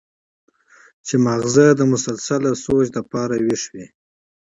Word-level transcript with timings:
چې 1.05 1.15
مازغه 1.25 1.67
د 1.79 1.81
مسلسل 1.91 2.43
سوچ 2.63 2.85
د 2.95 2.97
پاره 3.11 3.37
وېخ 3.45 3.63
وي 3.73 3.85